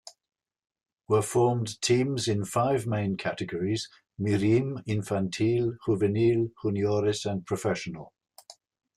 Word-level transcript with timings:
Were 1.09 1.21
formed 1.21 1.79
teams 1.79 2.27
in 2.27 2.43
five 2.43 2.87
main 2.87 3.17
categories: 3.17 3.87
Mirim, 4.19 4.83
Infantil, 4.87 5.77
Juvenil, 5.85 6.49
Juniores 6.65 7.29
and 7.31 7.45
professional. 7.45 8.11